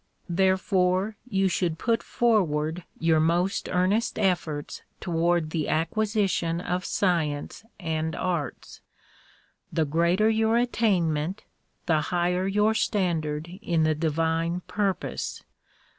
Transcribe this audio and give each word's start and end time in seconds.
Therefore 0.29 1.15
you 1.29 1.47
should 1.47 1.77
put 1.77 2.01
forward 2.01 2.85
your 2.97 3.19
most 3.19 3.69
earnest 3.69 4.17
efforts 4.17 4.81
toward 4.99 5.51
the 5.51 5.69
acquisition 5.69 6.59
of 6.59 6.85
science 6.85 7.63
and 7.79 8.15
arts. 8.15 8.81
The 9.71 9.85
greater 9.85 10.27
your 10.27 10.57
attainment, 10.57 11.43
the 11.85 12.01
higher 12.01 12.47
your 12.47 12.73
standard 12.73 13.47
in 13.61 13.83
the 13.83 13.93
di 13.93 14.07
vine 14.09 14.61
purpose. 14.61 15.43